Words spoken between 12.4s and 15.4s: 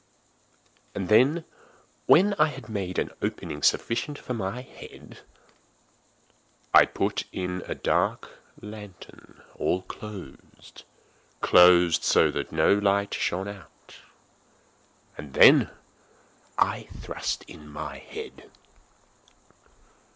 no light shone out, and